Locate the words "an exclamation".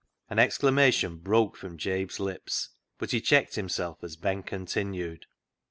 0.31-1.17